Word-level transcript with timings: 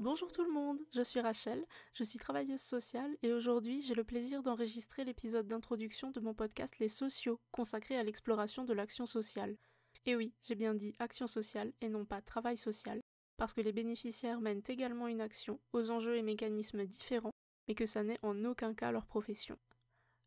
Bonjour 0.00 0.30
tout 0.30 0.44
le 0.44 0.52
monde, 0.52 0.80
je 0.94 1.02
suis 1.02 1.18
Rachel, 1.18 1.66
je 1.92 2.04
suis 2.04 2.20
travailleuse 2.20 2.60
sociale 2.60 3.16
et 3.24 3.32
aujourd'hui 3.32 3.82
j'ai 3.82 3.94
le 3.94 4.04
plaisir 4.04 4.44
d'enregistrer 4.44 5.02
l'épisode 5.02 5.48
d'introduction 5.48 6.12
de 6.12 6.20
mon 6.20 6.34
podcast 6.34 6.78
Les 6.78 6.88
Sociaux, 6.88 7.40
consacré 7.50 7.98
à 7.98 8.04
l'exploration 8.04 8.62
de 8.64 8.72
l'action 8.72 9.06
sociale. 9.06 9.56
Et 10.06 10.14
oui, 10.14 10.32
j'ai 10.42 10.54
bien 10.54 10.74
dit 10.74 10.92
action 11.00 11.26
sociale 11.26 11.72
et 11.80 11.88
non 11.88 12.04
pas 12.04 12.22
travail 12.22 12.56
social, 12.56 13.00
parce 13.38 13.54
que 13.54 13.60
les 13.60 13.72
bénéficiaires 13.72 14.40
mènent 14.40 14.62
également 14.68 15.08
une 15.08 15.20
action 15.20 15.58
aux 15.72 15.90
enjeux 15.90 16.16
et 16.16 16.22
mécanismes 16.22 16.86
différents, 16.86 17.34
mais 17.66 17.74
que 17.74 17.84
ça 17.84 18.04
n'est 18.04 18.24
en 18.24 18.44
aucun 18.44 18.74
cas 18.74 18.92
leur 18.92 19.06
profession. 19.06 19.58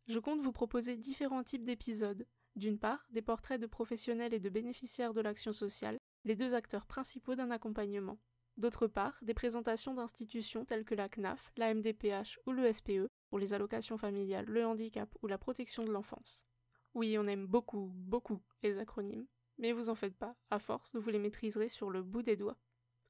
Je 0.06 0.18
compte 0.18 0.42
vous 0.42 0.52
proposer 0.52 0.98
différents 0.98 1.44
types 1.44 1.64
d'épisodes. 1.64 2.26
D'une 2.56 2.78
part, 2.78 3.06
des 3.08 3.22
portraits 3.22 3.58
de 3.58 3.66
professionnels 3.66 4.34
et 4.34 4.38
de 4.38 4.50
bénéficiaires 4.50 5.14
de 5.14 5.22
l'action 5.22 5.52
sociale, 5.52 5.96
les 6.24 6.36
deux 6.36 6.54
acteurs 6.54 6.84
principaux 6.84 7.36
d'un 7.36 7.50
accompagnement. 7.50 8.18
D'autre 8.56 8.86
part, 8.86 9.18
des 9.22 9.34
présentations 9.34 9.94
d'institutions 9.94 10.64
telles 10.64 10.84
que 10.84 10.94
la 10.94 11.08
CNAF, 11.08 11.52
la 11.56 11.72
MDPH 11.74 12.38
ou 12.46 12.52
le 12.52 12.70
SPE 12.72 13.08
pour 13.28 13.38
les 13.38 13.54
allocations 13.54 13.96
familiales, 13.96 14.44
le 14.46 14.66
handicap 14.66 15.08
ou 15.22 15.26
la 15.26 15.38
protection 15.38 15.84
de 15.84 15.90
l'enfance. 15.90 16.46
Oui, 16.94 17.16
on 17.18 17.26
aime 17.26 17.46
beaucoup, 17.46 17.90
beaucoup 17.94 18.42
les 18.62 18.78
acronymes. 18.78 19.26
Mais 19.58 19.72
vous 19.72 19.88
en 19.90 19.94
faites 19.94 20.16
pas, 20.16 20.36
à 20.50 20.58
force, 20.58 20.94
vous 20.94 21.10
les 21.10 21.18
maîtriserez 21.18 21.68
sur 21.68 21.90
le 21.90 22.02
bout 22.02 22.22
des 22.22 22.36
doigts. 22.36 22.58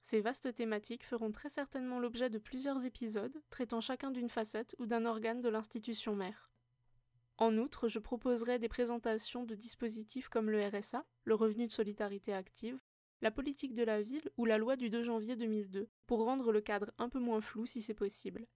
Ces 0.01 0.20
vastes 0.20 0.55
thématiques 0.55 1.06
feront 1.06 1.30
très 1.30 1.48
certainement 1.48 2.01
l'objet 2.01 2.29
de 2.29 2.38
plusieurs 2.38 2.84
épisodes, 2.87 3.40
traitant 3.51 3.80
chacun 3.80 4.10
d'une 4.10 4.29
facette 4.29 4.74
ou 4.79 4.87
d'un 4.87 5.07
organe 5.07 5.40
de 5.40 5.48
l'institution 5.48 6.15
mère. 6.16 6.51
En 7.38 7.57
outre, 7.57 7.88
je 7.88 7.98
proposerai 7.98 8.59
des 8.59 8.68
présentations 8.68 9.45
de 9.45 9.54
dispositifs 9.54 10.29
comme 10.29 10.51
le 10.51 10.65
RSA, 10.66 11.04
le 11.24 11.35
revenu 11.35 11.66
de 11.66 11.73
solidarité 11.73 12.32
active, 12.35 12.79
la 13.23 13.30
politique 13.30 13.73
de 13.73 13.84
la 13.84 14.02
ville 14.02 14.28
ou 14.37 14.45
la 14.45 14.59
loi 14.59 14.76
du 14.76 14.90
2 14.90 15.02
janvier 15.02 15.37
2002, 15.37 15.88
pour 16.06 16.24
rendre 16.24 16.52
le 16.52 16.60
cadre 16.60 16.92
un 16.98 17.09
peu 17.09 17.20
moins 17.20 17.40
flou 17.40 17.64
si 17.64 17.80
c'est 17.80 17.95
possible. 17.95 18.46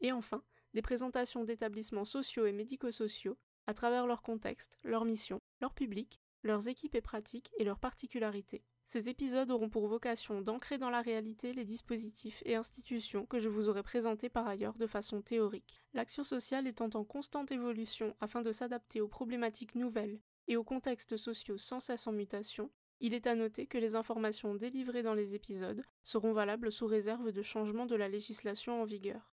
Et 0.00 0.12
enfin, 0.12 0.42
des 0.72 0.82
présentations 0.82 1.44
d'établissements 1.44 2.04
sociaux 2.04 2.46
et 2.46 2.52
médico-sociaux, 2.52 3.36
à 3.66 3.74
travers 3.74 4.06
leur 4.06 4.22
contexte, 4.22 4.78
leur 4.84 5.04
mission, 5.04 5.40
leur 5.60 5.74
public, 5.74 6.20
leurs 6.44 6.68
équipes 6.68 6.94
et 6.94 7.00
pratiques 7.00 7.50
et 7.58 7.64
leurs 7.64 7.80
particularités. 7.80 8.64
Ces 8.86 9.08
épisodes 9.08 9.50
auront 9.50 9.70
pour 9.70 9.88
vocation 9.88 10.42
d'ancrer 10.42 10.76
dans 10.76 10.90
la 10.90 11.00
réalité 11.00 11.54
les 11.54 11.64
dispositifs 11.64 12.42
et 12.44 12.54
institutions 12.54 13.24
que 13.24 13.38
je 13.38 13.48
vous 13.48 13.70
aurai 13.70 13.82
présentés 13.82 14.28
par 14.28 14.46
ailleurs 14.46 14.76
de 14.76 14.86
façon 14.86 15.22
théorique. 15.22 15.82
L'action 15.94 16.22
sociale 16.22 16.66
étant 16.66 16.90
en 16.94 17.02
constante 17.02 17.50
évolution 17.50 18.14
afin 18.20 18.42
de 18.42 18.52
s'adapter 18.52 19.00
aux 19.00 19.08
problématiques 19.08 19.74
nouvelles 19.74 20.20
et 20.46 20.56
aux 20.56 20.64
contextes 20.64 21.16
sociaux 21.16 21.56
sans 21.56 21.80
cesse 21.80 22.06
en 22.06 22.12
mutation, 22.12 22.70
il 23.04 23.12
est 23.12 23.26
à 23.26 23.34
noter 23.34 23.66
que 23.66 23.76
les 23.76 23.96
informations 23.96 24.54
délivrées 24.54 25.02
dans 25.02 25.12
les 25.12 25.34
épisodes 25.34 25.84
seront 26.02 26.32
valables 26.32 26.72
sous 26.72 26.86
réserve 26.86 27.32
de 27.32 27.42
changement 27.42 27.84
de 27.84 27.96
la 27.96 28.08
législation 28.08 28.80
en 28.80 28.86
vigueur. 28.86 29.30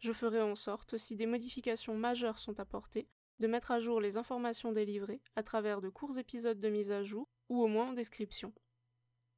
Je 0.00 0.12
ferai 0.12 0.42
en 0.42 0.56
sorte, 0.56 0.96
si 0.96 1.14
des 1.14 1.26
modifications 1.26 1.94
majeures 1.94 2.40
sont 2.40 2.58
apportées, 2.58 3.06
de 3.38 3.46
mettre 3.46 3.70
à 3.70 3.78
jour 3.78 4.00
les 4.00 4.16
informations 4.16 4.72
délivrées 4.72 5.22
à 5.36 5.44
travers 5.44 5.80
de 5.80 5.90
courts 5.90 6.18
épisodes 6.18 6.58
de 6.58 6.68
mise 6.68 6.90
à 6.90 7.04
jour 7.04 7.28
ou 7.48 7.62
au 7.62 7.68
moins 7.68 7.90
en 7.90 7.92
description. 7.92 8.52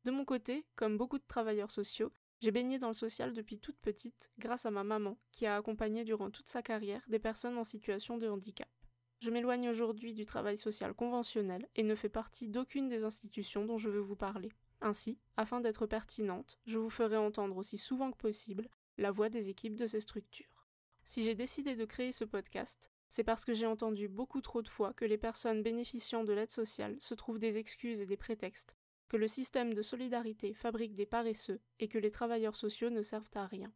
De 0.05 0.11
mon 0.11 0.25
côté, 0.25 0.65
comme 0.75 0.97
beaucoup 0.97 1.19
de 1.19 1.27
travailleurs 1.29 1.71
sociaux, 1.71 2.15
j'ai 2.41 2.53
baigné 2.53 2.79
dans 2.79 2.89
le 2.89 2.95
social 2.95 3.35
depuis 3.35 3.59
toute 3.59 3.79
petite 3.83 4.31
grâce 4.39 4.65
à 4.65 4.71
ma 4.71 4.85
maman 4.85 5.19
qui 5.33 5.45
a 5.45 5.55
accompagné 5.55 6.03
durant 6.05 6.31
toute 6.31 6.49
sa 6.49 6.63
carrière 6.63 7.05
des 7.09 7.19
personnes 7.19 7.59
en 7.59 7.65
situation 7.65 8.17
de 8.17 8.27
handicap. 8.27 8.71
Je 9.21 9.31
m'éloigne 9.31 9.71
aujourd'hui 9.71 10.13
du 10.13 10.27
travail 10.27 10.59
social 10.59 10.93
conventionnel 10.93 11.67
et 11.75 11.83
ne 11.83 11.95
fais 11.95 12.11
partie 12.11 12.49
d'aucune 12.49 12.89
des 12.89 13.05
institutions 13.05 13.65
dont 13.65 13.79
je 13.79 13.89
veux 13.89 14.01
vous 14.01 14.17
parler. 14.17 14.51
Ainsi, 14.83 15.19
afin 15.37 15.61
d'être 15.61 15.87
pertinente, 15.87 16.59
je 16.67 16.77
vous 16.77 16.91
ferai 16.91 17.17
entendre 17.17 17.57
aussi 17.57 17.79
souvent 17.79 18.13
que 18.13 18.19
possible 18.19 18.69
la 18.99 19.11
voix 19.11 19.31
des 19.31 19.49
équipes 19.49 19.77
de 19.77 19.87
ces 19.87 20.01
structures. 20.01 20.67
Si 21.05 21.23
j'ai 21.23 21.35
décidé 21.35 21.77
de 21.77 21.85
créer 21.85 22.13
ce 22.13 22.25
podcast, 22.25 22.91
c'est 23.09 23.25
parce 23.25 23.45
que 23.45 23.55
j'ai 23.55 23.67
entendu 23.67 24.09
beaucoup 24.09 24.41
trop 24.41 24.61
de 24.61 24.69
fois 24.69 24.93
que 24.93 25.05
les 25.05 25.17
personnes 25.17 25.63
bénéficiant 25.63 26.25
de 26.25 26.33
l'aide 26.33 26.51
sociale 26.51 26.97
se 27.01 27.15
trouvent 27.15 27.39
des 27.39 27.57
excuses 27.59 28.01
et 28.01 28.07
des 28.07 28.17
prétextes 28.17 28.77
que 29.09 29.17
le 29.17 29.29
système 29.29 29.73
de 29.73 29.83
solidarité 29.83 30.53
fabrique 30.53 30.93
des 30.93 31.07
paresseux 31.07 31.61
et 31.79 31.89
que 31.89 31.99
les 31.99 32.11
travailleurs 32.11 32.57
sociaux 32.57 32.91
ne 32.91 33.03
servent 33.03 33.31
à 33.35 33.47
rien. 33.47 33.73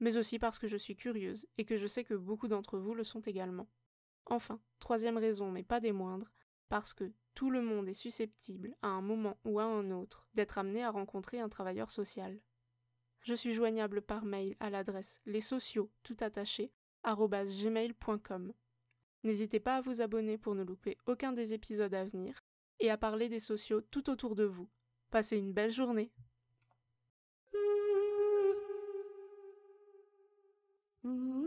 Mais 0.00 0.16
aussi 0.16 0.38
parce 0.38 0.58
que 0.58 0.66
je 0.66 0.76
suis 0.76 0.96
curieuse 0.96 1.46
et 1.58 1.64
que 1.64 1.76
je 1.76 1.86
sais 1.86 2.02
que 2.02 2.14
beaucoup 2.14 2.48
d'entre 2.48 2.78
vous 2.78 2.94
le 2.94 3.04
sont 3.04 3.20
également. 3.20 3.68
Enfin, 4.26 4.60
troisième 4.78 5.18
raison, 5.18 5.50
mais 5.50 5.62
pas 5.62 5.80
des 5.80 5.92
moindres, 5.92 6.30
parce 6.68 6.92
que 6.94 7.12
tout 7.34 7.50
le 7.50 7.62
monde 7.62 7.88
est 7.88 7.94
susceptible, 7.94 8.74
à 8.82 8.88
un 8.88 9.00
moment 9.02 9.38
ou 9.44 9.58
à 9.58 9.64
un 9.64 9.90
autre, 9.90 10.28
d'être 10.34 10.58
amené 10.58 10.84
à 10.84 10.90
rencontrer 10.90 11.40
un 11.40 11.48
travailleur 11.48 11.90
social. 11.90 12.40
Je 13.20 13.34
suis 13.34 13.54
joignable 13.54 14.02
par 14.02 14.24
mail 14.24 14.56
à 14.60 14.70
l'adresse 14.70 15.20
les 15.26 15.40
sociaux 15.40 15.90
tout 16.02 16.16
attaché 16.20 16.72
gmail.com. 17.04 18.52
N'hésitez 19.24 19.60
pas 19.60 19.76
à 19.76 19.80
vous 19.80 20.02
abonner 20.02 20.38
pour 20.38 20.54
ne 20.54 20.62
louper 20.62 20.98
aucun 21.06 21.32
des 21.32 21.54
épisodes 21.54 21.94
à 21.94 22.04
venir 22.04 22.44
et 22.80 22.90
à 22.90 22.98
parler 22.98 23.28
des 23.28 23.40
sociaux 23.40 23.80
tout 23.80 24.10
autour 24.10 24.34
de 24.34 24.44
vous. 24.44 24.68
Passez 25.10 25.38
une 25.38 25.52
belle 25.52 25.70
journée. 25.70 26.12
Mmh. 31.02 31.43